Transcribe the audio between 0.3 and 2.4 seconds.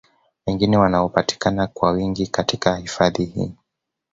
wengine wanaopatikana kwa wingi